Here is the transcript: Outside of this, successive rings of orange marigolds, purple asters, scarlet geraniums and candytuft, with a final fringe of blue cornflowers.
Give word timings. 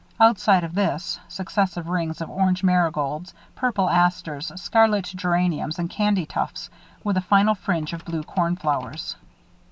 Outside 0.19 0.63
of 0.63 0.73
this, 0.73 1.19
successive 1.27 1.87
rings 1.87 2.21
of 2.21 2.29
orange 2.31 2.63
marigolds, 2.63 3.35
purple 3.55 3.87
asters, 3.87 4.51
scarlet 4.59 5.05
geraniums 5.05 5.77
and 5.77 5.91
candytuft, 5.91 6.69
with 7.03 7.17
a 7.17 7.21
final 7.21 7.53
fringe 7.53 7.93
of 7.93 8.03
blue 8.05 8.23
cornflowers. 8.23 9.15